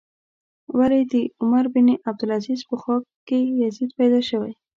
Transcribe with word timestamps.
ولې 0.77 1.01
د 1.11 1.13
عمر 1.41 1.65
بن 1.73 1.87
عبدالعزیز 2.07 2.59
په 2.69 2.75
خوا 2.81 2.97
کې 3.27 3.39
یزید 3.63 3.89
پیدا 3.99 4.19
شوی. 4.29 4.51